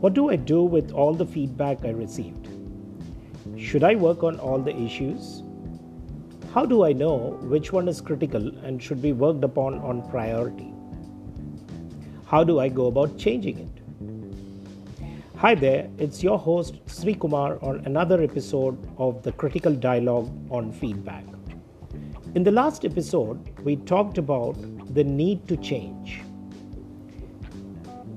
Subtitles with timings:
[0.00, 2.48] What do I do with all the feedback I received?
[3.56, 5.42] Should I work on all the issues?
[6.52, 10.70] How do I know which one is critical and should be worked upon on priority?
[12.26, 13.76] How do I go about changing it?
[15.38, 20.72] Hi there, it's your host Sri Kumar on another episode of the Critical Dialogue on
[20.72, 21.24] Feedback.
[22.34, 24.56] In the last episode, we talked about
[24.92, 26.25] the need to change.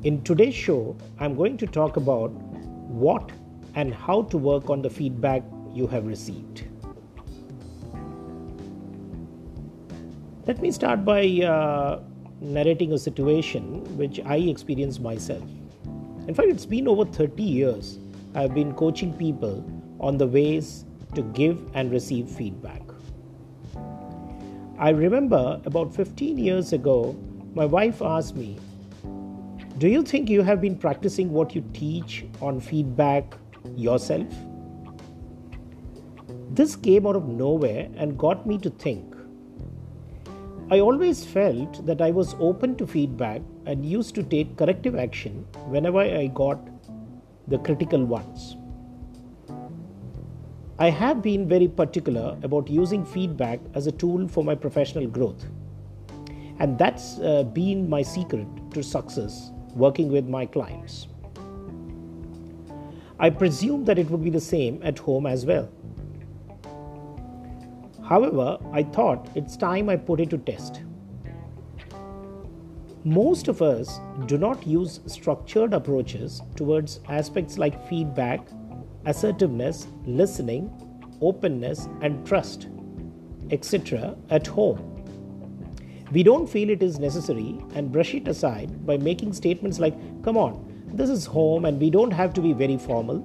[0.06, 2.32] In today's show, I'm going to talk about
[2.88, 3.34] what
[3.76, 6.64] and how to work on the feedback you have received.
[10.48, 12.00] Let me start by uh,
[12.40, 15.44] narrating a situation which I experienced myself.
[16.30, 18.00] In fact, it's been over 30 years
[18.36, 19.66] I've been coaching people
[20.00, 22.84] on the ways to give and receive feedback.
[24.78, 27.18] I remember about 15 years ago,
[27.54, 28.58] my wife asked me,
[29.80, 33.38] Do you think you have been practicing what you teach on feedback
[33.78, 34.28] yourself?
[36.52, 39.16] This came out of nowhere and got me to think.
[40.70, 45.46] I always felt that I was open to feedback and used to take corrective action
[45.68, 46.60] whenever I got
[47.48, 48.58] the critical ones.
[50.78, 55.46] I have been very particular about using feedback as a tool for my professional growth.
[56.60, 61.08] And that's uh, been my secret to success working with my clients.
[63.20, 65.70] I presume that it would be the same at home as well.
[68.04, 70.82] However, I thought it's time I put it to test.
[73.04, 78.48] Most of us do not use structured approaches towards aspects like feedback,
[79.06, 80.70] assertiveness, listening,
[81.22, 82.68] openness, and trust,
[83.52, 84.99] etc., at home.
[86.12, 90.38] We don't feel it is necessary and brush it aside by making statements like, Come
[90.38, 93.20] on, this is home and we don't have to be very formal.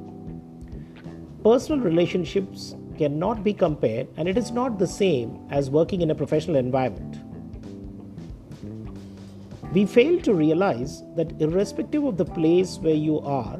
[1.42, 6.14] Personal relationships cannot be compared and it is not the same as working in a
[6.14, 7.18] professional environment.
[9.72, 13.58] We fail to realize that, irrespective of the place where you are,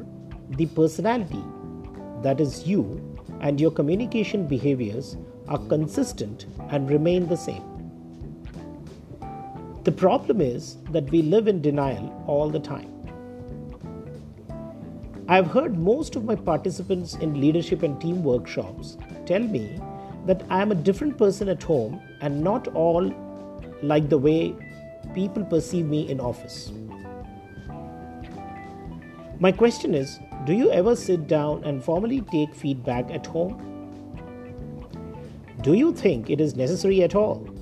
[0.51, 1.43] the personality,
[2.23, 5.17] that is you, and your communication behaviors
[5.49, 7.74] are consistent and remain the same.
[9.84, 12.91] The problem is that we live in denial all the time.
[15.28, 18.97] I've heard most of my participants in leadership and team workshops
[19.27, 19.78] tell me
[20.25, 23.12] that I am a different person at home and not all
[23.83, 24.55] like the way
[25.12, 26.72] people perceive me in office.
[29.39, 33.61] My question is Do you ever sit down and formally take feedback at home?
[35.61, 37.53] Do you think it is necessary at all?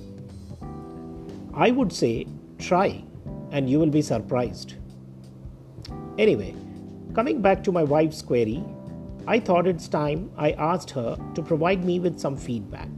[1.55, 2.27] I would say
[2.57, 3.03] try
[3.51, 4.75] and you will be surprised.
[6.17, 6.55] Anyway,
[7.13, 8.63] Coming back to my wife's query,
[9.27, 12.89] I thought it's time I asked her to provide me with some feedback.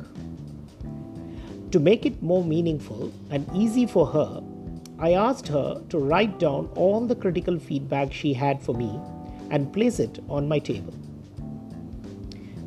[1.71, 4.41] To make it more meaningful and easy for her,
[4.99, 8.97] I asked her to write down all the critical feedback she had for me
[9.51, 10.93] and place it on my table.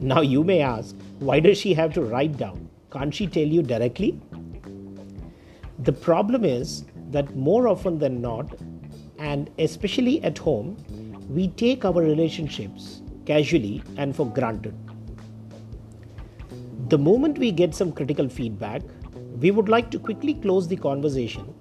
[0.03, 2.69] Now you may ask, why does she have to write down?
[2.93, 4.21] Can't she tell you directly?
[5.81, 8.59] The problem is that more often than not,
[9.19, 10.77] and especially at home,
[11.31, 14.75] we take our relationships casually and for granted.
[16.89, 18.83] The moment we get some critical feedback,
[19.41, 21.55] we would like to quickly close the conversation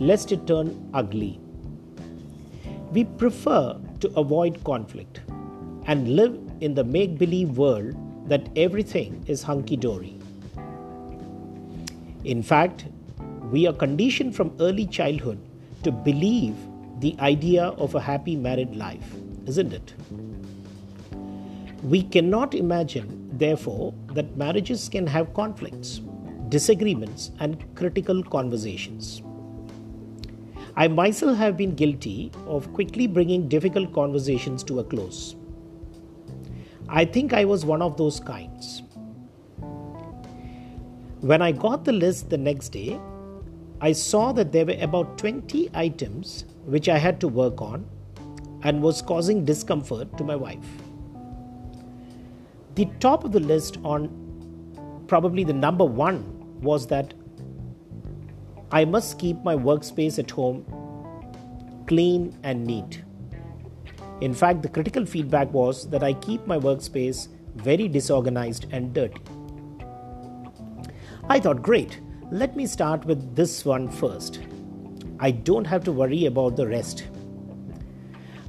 [0.00, 1.40] lest it turn ugly.
[2.92, 5.20] We prefer to avoid conflict
[5.86, 7.94] and live in the make believe world
[8.28, 10.18] that everything is hunky dory.
[12.24, 12.86] In fact,
[13.54, 15.38] we are conditioned from early childhood
[15.84, 16.56] to believe
[16.98, 19.14] the idea of a happy married life,
[19.46, 19.94] isn't it?
[21.84, 23.08] We cannot imagine,
[23.44, 26.00] therefore, that marriages can have conflicts,
[26.48, 29.22] disagreements, and critical conversations.
[30.74, 35.36] I myself have been guilty of quickly bringing difficult conversations to a close.
[36.88, 38.82] I think I was one of those kinds.
[41.20, 43.00] When I got the list the next day,
[43.84, 47.84] I saw that there were about 20 items which I had to work on
[48.62, 50.70] and was causing discomfort to my wife.
[52.76, 54.08] The top of the list on
[55.06, 56.22] probably the number one
[56.62, 57.12] was that
[58.72, 60.64] I must keep my workspace at home
[61.86, 63.02] clean and neat.
[64.22, 69.20] In fact, the critical feedback was that I keep my workspace very disorganized and dirty.
[71.28, 72.00] I thought, great,
[72.30, 74.40] let me start with this one first.
[75.20, 77.06] I don't have to worry about the rest.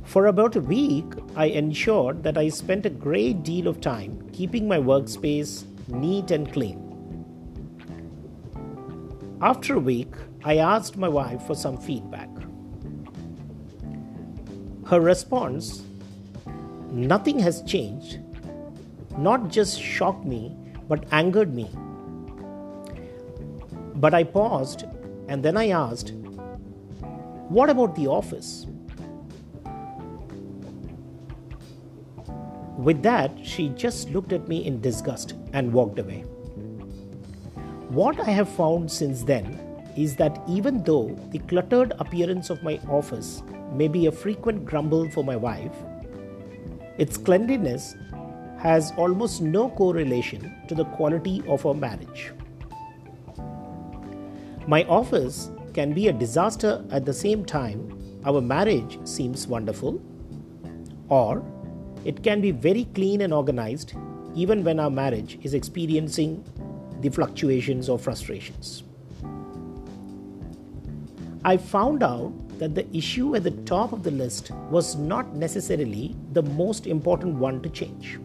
[0.04, 1.06] For about a week,
[1.36, 6.51] I ensured that I spent a great deal of time keeping my workspace neat and
[6.51, 6.81] clean.
[9.42, 10.13] After a week,
[10.44, 12.30] I asked my wife for some feedback.
[14.86, 15.83] Her response,
[16.92, 18.19] nothing has changed,
[19.18, 20.56] not just shocked me,
[20.88, 21.69] but angered me.
[23.95, 24.86] But I paused
[25.27, 26.12] and then I asked,
[27.50, 28.68] What about the office?
[32.77, 36.21] With that, she just looked at me in disgust and walked away.
[37.89, 39.59] What I have found since then
[39.95, 45.09] is that even though the cluttered appearance of my office may be a frequent grumble
[45.09, 45.71] for my wife,
[46.98, 47.95] its cleanliness
[48.57, 52.33] has almost no correlation to the quality of our marriage.
[54.67, 57.91] My office can be a disaster at the same time
[58.25, 60.01] our marriage seems wonderful,
[61.09, 61.45] or
[62.03, 63.94] it can be very clean and organized
[64.33, 66.44] even when our marriage is experiencing
[67.01, 68.81] the fluctuations or frustrations.
[71.44, 76.15] I found out that the issue at the top of the list was not necessarily
[76.33, 78.17] the most important one to change.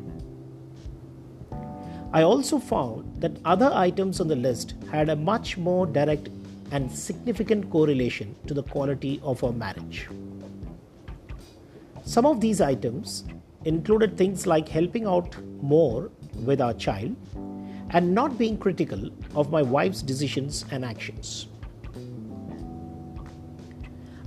[2.13, 6.29] I also found that other items on the list had a much more direct
[6.73, 10.09] and significant correlation to the quality of our marriage.
[12.05, 13.25] Some of these items
[13.65, 17.15] included things like helping out more with our child
[17.91, 21.47] and not being critical of my wife's decisions and actions.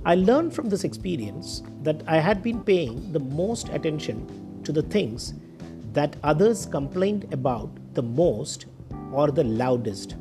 [0.06, 4.82] I learned from this experience that I had been paying the most attention to the
[4.82, 5.34] things
[5.94, 8.66] that others complained about the most
[9.12, 10.16] or the loudest,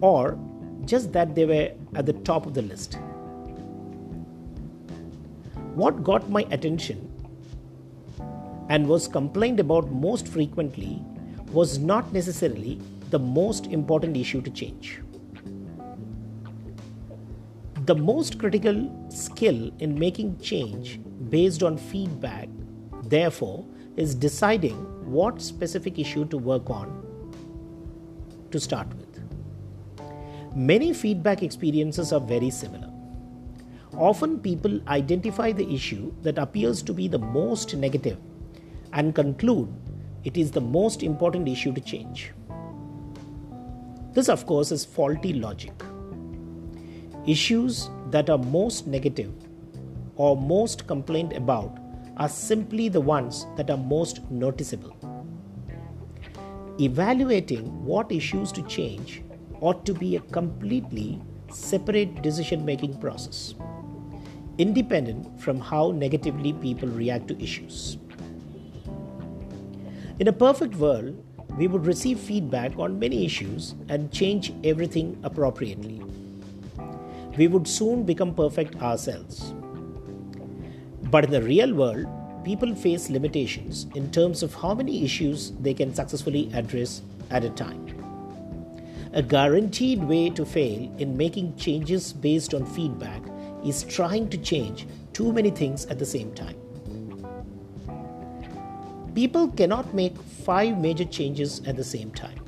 [0.00, 0.38] or
[0.84, 2.98] just that they were at the top of the list.
[5.74, 7.04] What got my attention
[8.68, 11.02] and was complained about most frequently
[11.52, 12.80] was not necessarily
[13.10, 15.00] the most important issue to change.
[17.86, 21.00] The most critical skill in making change
[21.30, 22.50] based on feedback,
[23.04, 23.64] therefore,
[23.98, 24.76] is deciding
[25.12, 26.90] what specific issue to work on
[28.52, 29.08] to start with.
[30.54, 32.90] Many feedback experiences are very similar.
[33.96, 38.18] Often people identify the issue that appears to be the most negative
[38.92, 39.68] and conclude
[40.22, 42.32] it is the most important issue to change.
[44.12, 45.72] This, of course, is faulty logic.
[47.26, 49.32] Issues that are most negative
[50.16, 51.78] or most complained about
[52.18, 54.96] are simply the ones that are most noticeable.
[56.80, 59.22] Evaluating what issues to change
[59.60, 61.20] ought to be a completely
[61.50, 63.54] separate decision making process,
[64.58, 67.98] independent from how negatively people react to issues.
[70.18, 71.24] In a perfect world,
[71.56, 76.02] we would receive feedback on many issues and change everything appropriately.
[77.36, 79.54] We would soon become perfect ourselves.
[81.10, 82.06] But in the real world,
[82.44, 87.50] people face limitations in terms of how many issues they can successfully address at a
[87.50, 87.86] time.
[89.14, 93.22] A guaranteed way to fail in making changes based on feedback
[93.64, 96.56] is trying to change too many things at the same time.
[99.14, 102.38] People cannot make five major changes at the same time.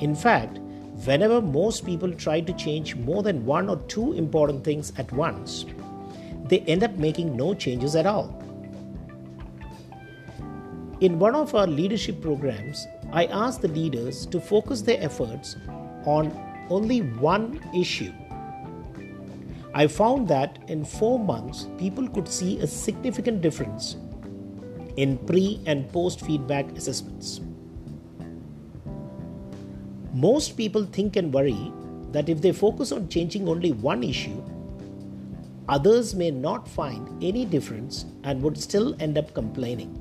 [0.00, 0.58] In fact,
[1.06, 5.64] whenever most people try to change more than one or two important things at once,
[6.48, 8.42] they end up making no changes at all.
[11.00, 15.56] In one of our leadership programs, I asked the leaders to focus their efforts
[16.04, 16.32] on
[16.70, 18.12] only one issue.
[19.74, 23.96] I found that in four months, people could see a significant difference
[24.96, 27.40] in pre and post feedback assessments.
[30.12, 31.72] Most people think and worry
[32.10, 34.42] that if they focus on changing only one issue,
[35.68, 39.92] others may not find any difference and would still end up complaining.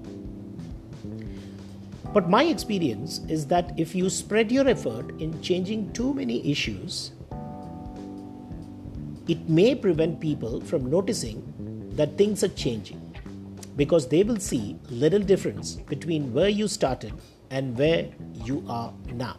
[2.14, 7.12] But my experience is that if you spread your effort in changing too many issues,
[9.28, 11.44] it may prevent people from noticing
[11.98, 13.02] that things are changing
[13.76, 17.14] because they will see little difference between where you started
[17.52, 18.10] and where
[18.46, 19.38] you are now.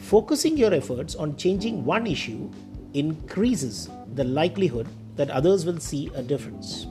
[0.00, 2.50] Focusing your efforts on changing one issue
[2.94, 6.86] increases the likelihood that others will see a difference.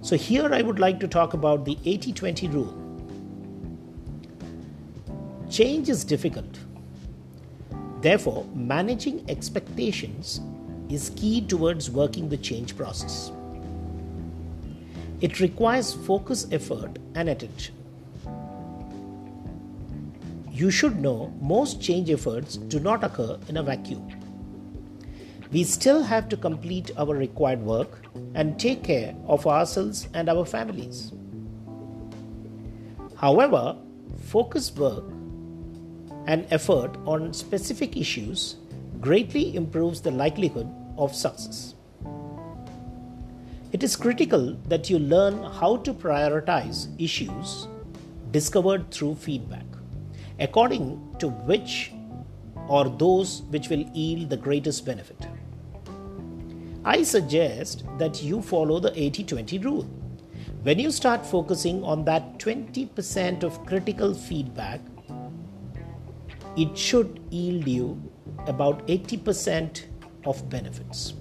[0.00, 2.78] So, here I would like to talk about the 80 20 rule.
[5.48, 6.58] Change is difficult.
[8.00, 10.40] Therefore, managing expectations
[10.88, 13.30] is key towards working the change process.
[15.20, 17.81] It requires focus, effort, and attention.
[20.52, 24.06] You should know most change efforts do not occur in a vacuum.
[25.50, 28.04] We still have to complete our required work
[28.34, 31.12] and take care of ourselves and our families.
[33.16, 33.78] However,
[34.26, 35.04] focused work
[36.26, 38.56] and effort on specific issues
[39.00, 40.68] greatly improves the likelihood
[40.98, 41.74] of success.
[43.72, 47.68] It is critical that you learn how to prioritize issues
[48.30, 49.64] discovered through feedback,
[50.38, 51.92] according to which
[52.68, 55.26] or those which will yield the greatest benefit.
[56.84, 59.82] I suggest that you follow the 80 20 rule.
[60.62, 64.80] When you start focusing on that 20% of critical feedback,
[66.56, 68.12] it should yield you
[68.46, 69.84] about 80%
[70.24, 71.14] of benefits.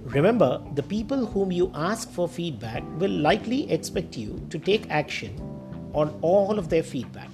[0.00, 5.57] Remember, the people whom you ask for feedback will likely expect you to take action
[5.98, 7.28] on all of their feedback.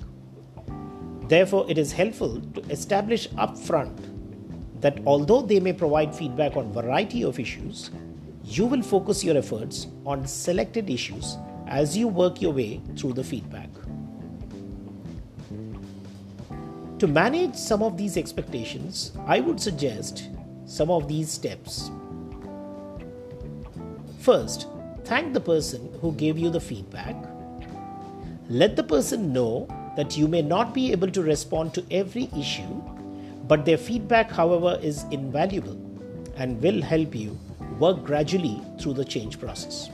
[1.28, 4.10] Therefore, it is helpful to establish upfront
[4.80, 7.90] that although they may provide feedback on variety of issues,
[8.44, 13.24] you will focus your efforts on selected issues as you work your way through the
[13.24, 13.70] feedback.
[16.98, 20.28] To manage some of these expectations, I would suggest
[20.66, 21.90] some of these steps.
[24.20, 24.68] First,
[25.04, 27.16] thank the person who gave you the feedback.
[28.50, 32.82] Let the person know that you may not be able to respond to every issue,
[33.48, 35.78] but their feedback, however, is invaluable
[36.36, 37.38] and will help you
[37.78, 39.88] work gradually through the change process.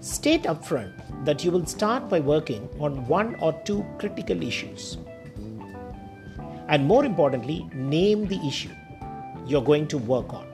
[0.00, 0.92] State upfront
[1.24, 4.98] that you will start by working on one or two critical issues.
[6.66, 8.74] And more importantly, name the issue
[9.46, 10.48] you're going to work on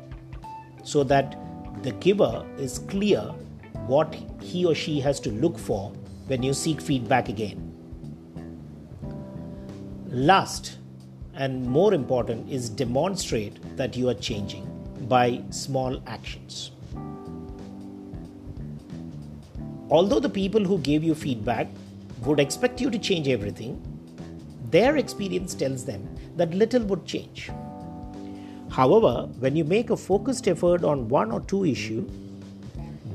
[0.84, 1.38] so that
[1.82, 3.22] the giver is clear
[3.86, 5.90] what he or she has to look for
[6.32, 7.58] when you seek feedback again.
[10.08, 10.78] Last
[11.34, 14.64] and more important is demonstrate that you are changing
[15.10, 16.70] by small actions.
[19.90, 21.68] Although the people who gave you feedback
[22.24, 23.76] would expect you to change everything,
[24.70, 27.50] their experience tells them that little would change.
[28.70, 32.10] However, when you make a focused effort on one or two issues,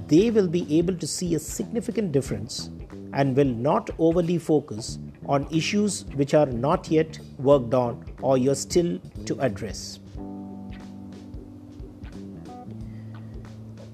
[0.07, 2.69] they will be able to see a significant difference
[3.13, 8.55] and will not overly focus on issues which are not yet worked on or you're
[8.55, 9.99] still to address.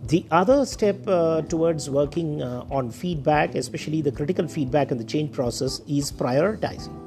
[0.07, 5.03] The other step uh, towards working uh, on feedback, especially the critical feedback in the
[5.03, 6.99] change process, is prioritizing.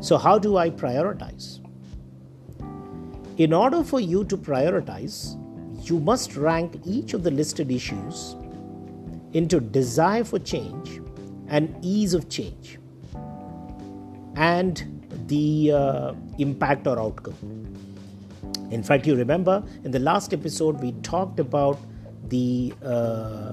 [0.00, 1.60] So, how do I prioritize?
[3.38, 5.36] In order for you to prioritize,
[5.88, 8.34] you must rank each of the listed issues
[9.32, 11.00] into desire for change
[11.48, 12.78] and ease of change
[14.36, 14.84] and
[15.26, 17.36] the uh, impact or outcome.
[18.70, 21.78] In fact, you remember in the last episode, we talked about
[22.28, 23.52] the uh,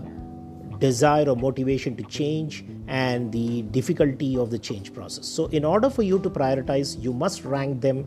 [0.79, 5.25] desire or motivation to change and the difficulty of the change process.
[5.25, 8.05] So, in order for you to prioritize, you must rank them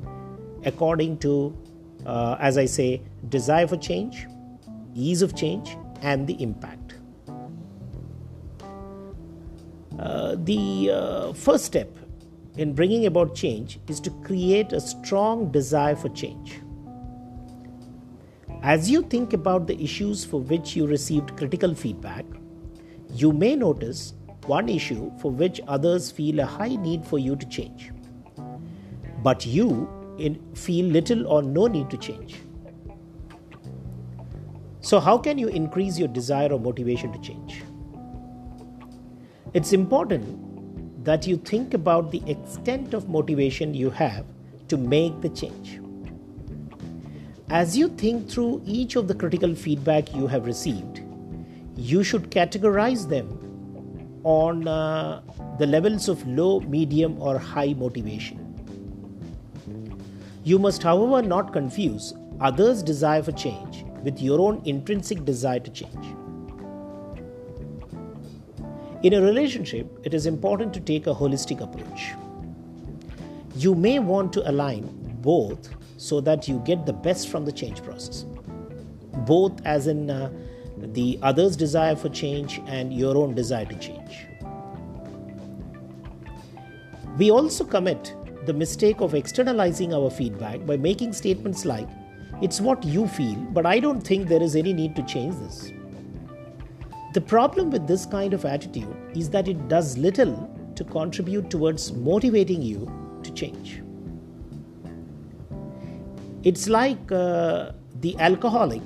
[0.65, 1.57] according to,
[2.05, 4.27] uh, as I say, desire for change,
[4.95, 6.98] ease of change, and the impact.
[10.37, 11.97] The uh, first step
[12.57, 16.61] in bringing about change is to create a strong desire for change.
[18.63, 22.25] As you think about the issues for which you received critical feedback,
[23.15, 24.15] you may notice
[24.47, 27.93] one issue for which others feel a high need for you to change.
[29.23, 29.89] But you
[30.55, 32.37] feel little or no need to change.
[34.81, 37.63] So, how can you increase your desire or motivation to change?
[39.55, 44.27] It's important that you think about the extent of motivation you have
[44.69, 45.81] to make the change.
[47.49, 51.01] As you think through each of the critical feedback you have received,
[51.77, 55.23] you should categorize them on uh,
[55.59, 58.45] the levels of low, medium, or high motivation.
[60.45, 65.71] You must, however, not confuse others' desire for change with your own intrinsic desire to
[65.71, 66.18] change.
[69.05, 72.15] In a relationship, it is important to take a holistic approach.
[73.55, 74.89] You may want to align
[75.23, 78.25] both so that you get the best from the change process.
[79.19, 80.33] Both, as in uh,
[80.79, 84.27] the other's desire for change and your own desire to change.
[87.19, 88.15] We also commit
[88.47, 91.89] the mistake of externalizing our feedback by making statements like,
[92.43, 95.73] It's what you feel, but I don't think there is any need to change this.
[97.19, 100.35] The problem with this kind of attitude is that it does little
[100.77, 102.89] to contribute towards motivating you
[103.25, 103.83] to change.
[106.45, 107.73] It's like uh,
[108.03, 108.83] the alcoholic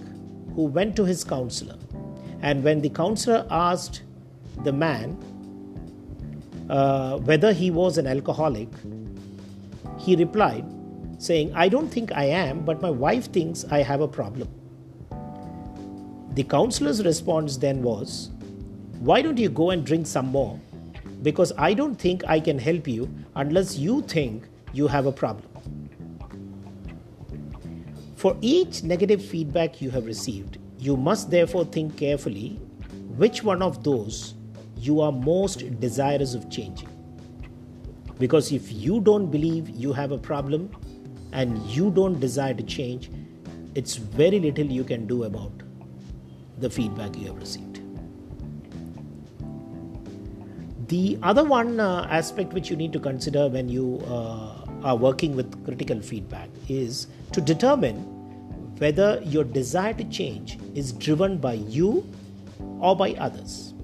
[0.55, 1.77] who went to his counselor,
[2.41, 4.03] and when the counselor asked
[4.65, 5.19] the man
[6.71, 8.71] uh, whether he was an alcoholic,
[9.99, 10.65] he replied,
[11.19, 14.49] saying, I don't think I am, but my wife thinks I have a problem.
[16.35, 18.31] The counselor's response then was,
[19.01, 20.59] Why don't you go and drink some more?
[21.21, 25.47] Because I don't think I can help you unless you think you have a problem.
[28.17, 32.59] For each negative feedback you have received, you must therefore think carefully
[33.19, 34.33] which one of those
[34.79, 36.89] you are most desirous of changing.
[38.19, 40.71] Because if you don't believe you have a problem
[41.33, 43.11] and you don't desire to change,
[43.75, 45.62] it's very little you can do about
[46.63, 47.81] the feedback you have received.
[50.89, 55.35] The other one uh, aspect which you need to consider when you uh, are working
[55.35, 57.97] with critical feedback is to determine
[58.79, 62.07] whether your desire to change is driven by you
[62.81, 63.75] or by others.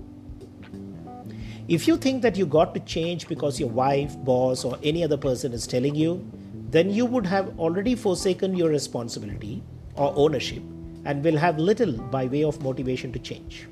[1.69, 5.17] If you think that you got to change because your wife, boss, or any other
[5.17, 6.31] person is telling you,
[6.71, 9.63] then you would have already forsaken your responsibility
[9.95, 10.63] or ownership
[11.09, 13.67] and will have little by way of motivation to change.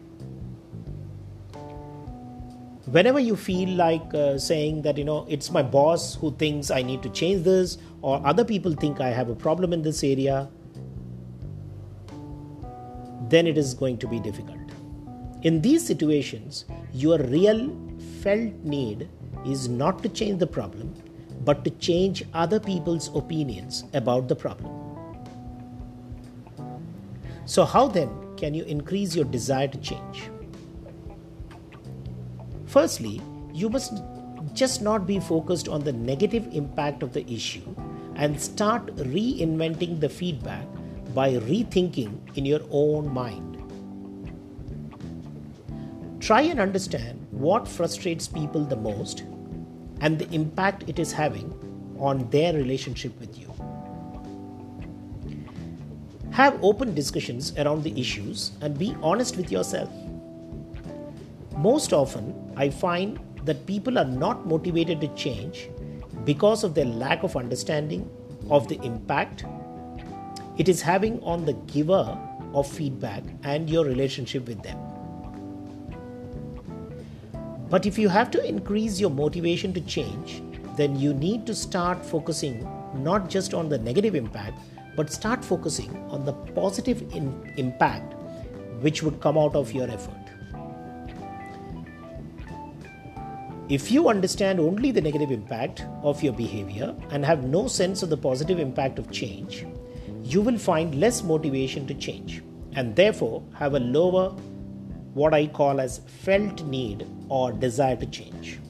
[2.97, 6.83] Whenever you feel like uh, saying that, you know, it's my boss who thinks I
[6.83, 10.49] need to change this, or other people think I have a problem in this area,
[13.29, 14.71] then it is going to be difficult.
[15.43, 17.77] In these situations, your real
[18.23, 19.09] felt need
[19.45, 20.95] is not to change the problem,
[21.45, 24.86] but to change other people's opinions about the problem.
[27.47, 30.31] So, how then can you increase your desire to change?
[32.67, 33.23] Firstly,
[33.55, 34.03] you must
[34.53, 37.63] just not be focused on the negative impact of the issue
[38.17, 40.67] and start reinventing the feedback
[41.15, 43.53] by rethinking in your own mind.
[46.21, 49.21] Try and understand what frustrates people the most
[50.01, 51.53] and the impact it is having
[51.99, 53.56] on their relationship with you.
[56.37, 59.89] Have open discussions around the issues and be honest with yourself.
[61.57, 65.71] Most often, I find that people are not motivated to change
[66.27, 68.11] because of their lack of understanding
[68.51, 69.47] of the impact
[70.59, 72.19] it is having on the giver
[72.53, 74.79] of feedback and your relationship with them.
[77.71, 80.43] But if you have to increase your motivation to change,
[80.77, 84.59] then you need to start focusing not just on the negative impact,
[84.97, 88.15] but start focusing on the positive in- impact
[88.81, 90.15] which would come out of your effort.
[93.69, 98.11] If you understand only the negative impact of your behavior and have no sense of
[98.11, 99.67] the positive impact of change,
[100.23, 102.43] you will find less motivation to change
[102.75, 104.31] and therefore have a lower
[105.15, 108.61] what I call as felt need or desire to change.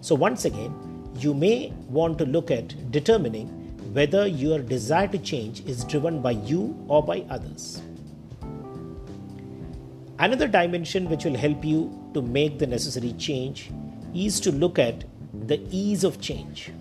[0.00, 0.74] So, once again,
[1.18, 3.63] you may want to look at determining
[3.94, 7.80] whether your desire to change is driven by you or by others.
[10.18, 11.80] Another dimension which will help you
[12.12, 13.70] to make the necessary change
[14.12, 15.04] is to look at
[15.46, 16.72] the ease of change.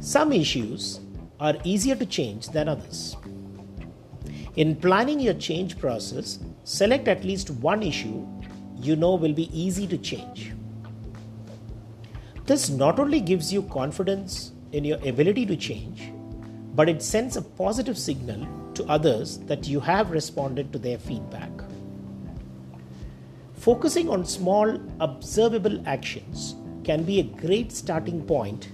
[0.00, 1.00] Some issues
[1.40, 3.16] are easier to change than others.
[4.56, 8.26] In planning your change process, select at least one issue
[8.76, 10.52] you know will be easy to change.
[12.44, 16.12] This not only gives you confidence in your ability to change,
[16.74, 21.50] but it sends a positive signal to others that you have responded to their feedback.
[23.54, 28.70] Focusing on small, observable actions can be a great starting point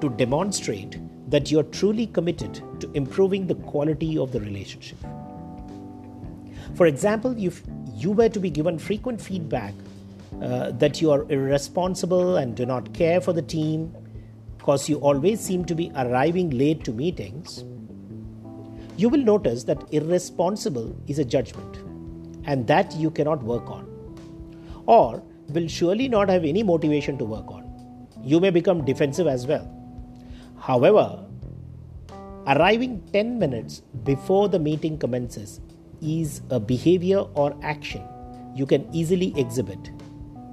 [0.00, 4.98] to demonstrate that you are truly committed to improving the quality of the relationship.
[6.74, 7.62] For example, if
[7.94, 9.74] you were to be given frequent feedback
[10.40, 13.94] uh, that you are irresponsible and do not care for the team
[14.62, 17.64] because you always seem to be arriving late to meetings,
[18.96, 21.78] you will notice that irresponsible is a judgment
[22.44, 23.88] and that you cannot work on,
[24.86, 27.64] or will surely not have any motivation to work on.
[28.22, 29.66] You may become defensive as well.
[30.60, 31.24] However,
[32.46, 35.60] arriving 10 minutes before the meeting commences
[36.00, 38.06] is a behavior or action
[38.54, 39.90] you can easily exhibit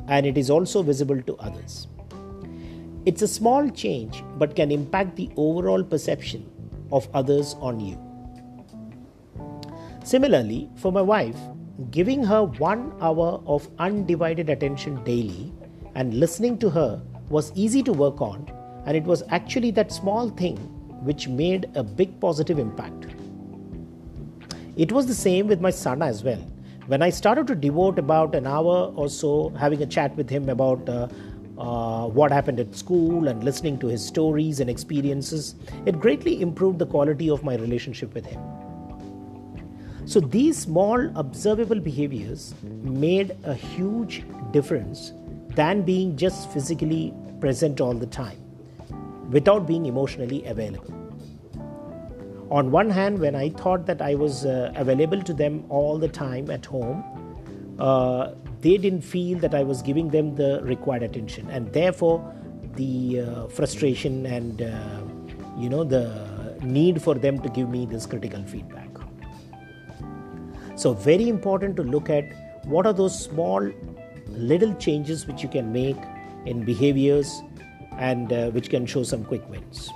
[0.08, 1.88] and it is also visible to others.
[3.10, 6.48] It's a small change but can impact the overall perception
[6.92, 7.98] of others on you.
[10.04, 11.40] Similarly, for my wife,
[11.90, 15.52] giving her one hour of undivided attention daily
[15.96, 18.48] and listening to her was easy to work on,
[18.86, 20.58] and it was actually that small thing
[21.04, 23.08] which made a big positive impact.
[24.78, 26.48] It was the same with my son as well.
[26.86, 30.50] When I started to devote about an hour or so having a chat with him
[30.50, 31.08] about uh,
[31.60, 36.80] uh, what happened at school and listening to his stories and experiences, it greatly improved
[36.80, 38.42] the quality of my relationship with him.
[40.06, 45.14] So, these small observable behaviors made a huge difference
[45.50, 48.38] than being just physically present all the time
[49.30, 50.96] without being emotionally available.
[52.50, 56.08] On one hand, when I thought that I was uh, available to them all the
[56.08, 57.04] time at home,
[57.78, 62.34] uh, they didn't feel that I was giving them the required attention, and therefore,
[62.76, 65.02] the uh, frustration and uh,
[65.58, 68.90] you know the need for them to give me this critical feedback.
[70.76, 72.26] So, very important to look at
[72.66, 73.70] what are those small
[74.28, 75.98] little changes which you can make
[76.46, 77.42] in behaviors
[77.98, 79.90] and uh, which can show some quick wins.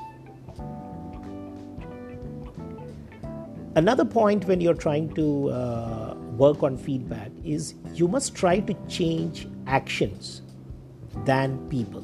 [3.76, 8.74] Another point when you're trying to uh, work on feedback is you must try to
[8.88, 10.42] change actions
[11.26, 12.02] than people.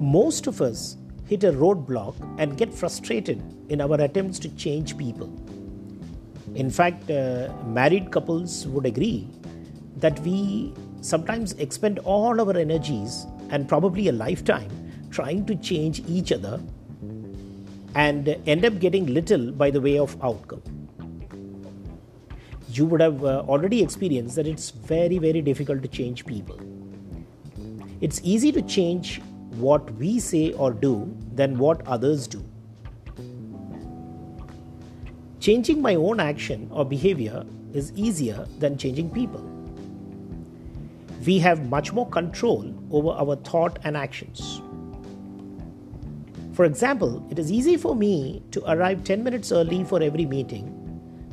[0.00, 0.96] Most of us
[1.28, 5.32] hit a roadblock and get frustrated in our attempts to change people.
[6.54, 9.28] In fact, uh, married couples would agree
[9.96, 14.70] that we sometimes expend all our energies and probably a lifetime
[15.10, 16.60] trying to change each other
[17.94, 20.62] and end up getting little by the way of outcome.
[22.72, 26.58] You would have uh, already experienced that it's very, very difficult to change people.
[28.00, 29.20] It's easy to change
[29.56, 32.44] what we say or do than what others do.
[35.40, 39.40] Changing my own action or behavior is easier than changing people.
[41.26, 44.62] We have much more control over our thought and actions.
[46.52, 50.76] For example, it is easy for me to arrive 10 minutes early for every meeting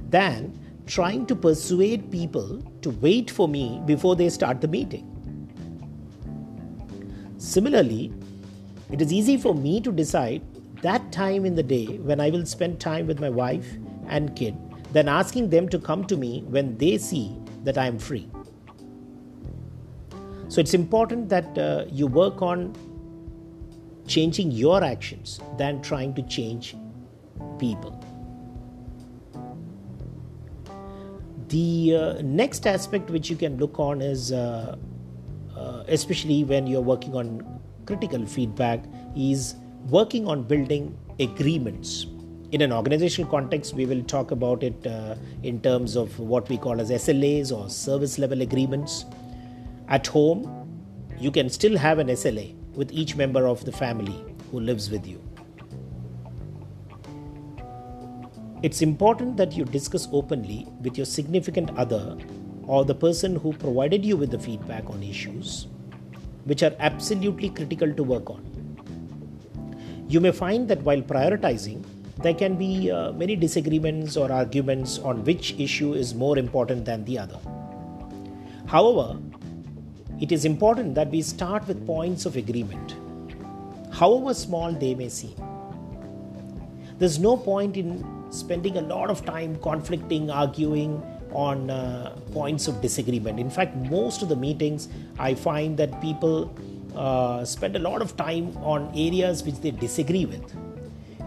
[0.09, 5.05] than trying to persuade people to wait for me before they start the meeting.
[7.37, 8.13] Similarly,
[8.91, 10.41] it is easy for me to decide
[10.81, 13.67] that time in the day when I will spend time with my wife
[14.07, 14.55] and kid
[14.93, 18.29] than asking them to come to me when they see that I am free.
[20.47, 22.73] So it's important that uh, you work on
[24.07, 26.75] changing your actions than trying to change
[27.59, 27.96] people.
[31.47, 34.75] The uh, next aspect which you can look on is, uh,
[35.55, 38.83] uh, especially when you're working on critical feedback,
[39.15, 39.55] is
[39.89, 42.07] working on building agreements.
[42.51, 46.57] In an organizational context, we will talk about it uh, in terms of what we
[46.57, 49.05] call as SLAs or service level agreements.
[49.87, 50.67] At home,
[51.19, 55.07] you can still have an SLA, with each member of the family who lives with
[55.07, 55.26] you.
[58.63, 62.17] It's important that you discuss openly with your significant other
[62.65, 65.67] or the person who provided you with the feedback on issues
[66.45, 68.43] which are absolutely critical to work on.
[70.07, 71.85] You may find that while prioritizing,
[72.23, 77.05] there can be uh, many disagreements or arguments on which issue is more important than
[77.05, 77.39] the other.
[78.65, 79.19] However,
[80.19, 82.95] it is important that we start with points of agreement,
[83.93, 85.35] however small they may seem.
[86.97, 92.81] There's no point in spending a lot of time conflicting, arguing on uh, points of
[92.81, 93.39] disagreement.
[93.39, 96.53] In fact, most of the meetings I find that people
[96.95, 100.55] uh, spend a lot of time on areas which they disagree with.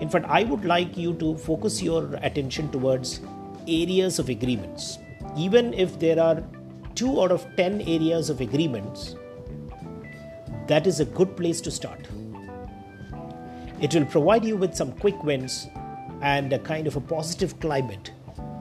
[0.00, 3.20] In fact, I would like you to focus your attention towards
[3.68, 4.98] areas of agreements.
[5.36, 6.42] Even if there are
[6.94, 9.14] 2 out of 10 areas of agreements,
[10.66, 12.08] that is a good place to start.
[13.80, 15.68] It will provide you with some quick wins
[16.20, 18.12] and a kind of a positive climate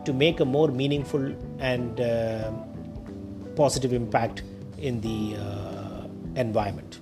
[0.06, 2.52] to make a more meaningful and uh,
[3.56, 4.44] positive impact
[4.78, 7.00] in the uh, environment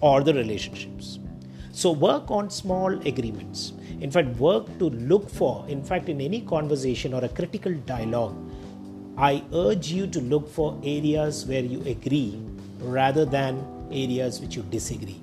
[0.00, 1.18] or the relationships.
[1.72, 3.72] So, work on small agreements.
[4.00, 8.36] In fact, work to look for, in fact, in any conversation or a critical dialogue,
[9.18, 12.38] I urge you to look for areas where you agree
[12.80, 15.20] rather than areas which you disagree.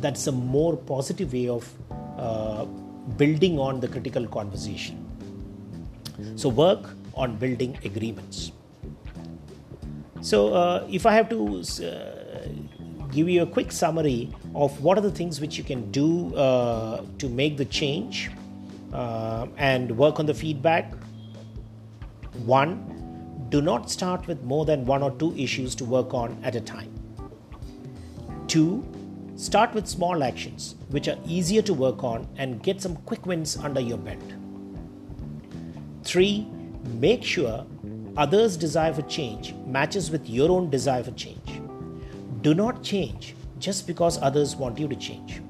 [0.00, 1.68] That's a more positive way of
[2.16, 2.66] uh,
[3.16, 5.00] building on the critical conversation.
[6.36, 8.52] So, work on building agreements.
[10.20, 12.14] So, uh, if I have to uh,
[13.14, 17.04] give you a quick summary of what are the things which you can do uh,
[17.18, 18.30] to make the change
[18.92, 20.92] uh, and work on the feedback.
[22.44, 26.56] One, do not start with more than one or two issues to work on at
[26.56, 26.92] a time.
[28.48, 28.84] Two,
[29.36, 33.56] start with small actions which are easier to work on and get some quick wins
[33.56, 34.22] under your belt.
[36.04, 36.46] Three,
[36.84, 37.66] make sure
[38.16, 41.60] others' desire for change matches with your own desire for change.
[42.42, 45.40] Do not change just because others want you to change.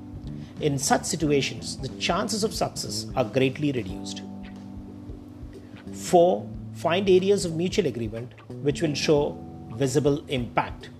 [0.60, 4.22] In such situations, the chances of success are greatly reduced.
[5.92, 6.48] 4.
[6.74, 9.36] Find areas of mutual agreement which will show
[9.74, 10.90] visible impact.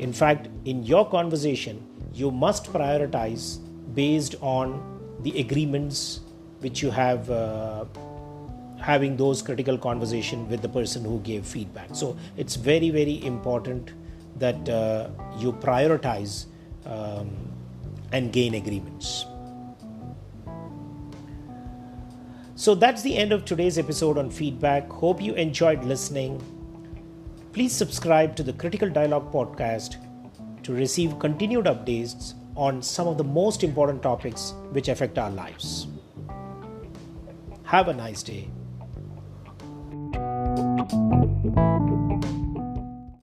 [0.00, 3.58] In fact, in your conversation, you must prioritize
[3.94, 4.80] based on
[5.20, 6.20] the agreements
[6.60, 7.84] which you have uh,
[8.78, 11.88] having those critical conversation with the person who gave feedback.
[11.92, 13.92] So it's very very important
[14.36, 16.46] that uh, you prioritize
[16.86, 17.30] um,
[18.12, 19.26] and gain agreements.
[22.54, 24.90] So that's the end of today's episode on feedback.
[24.90, 26.42] Hope you enjoyed listening
[27.52, 29.96] please subscribe to the critical dialogue podcast
[30.62, 35.86] to receive continued updates on some of the most important topics which affect our lives
[37.70, 38.48] have a nice day.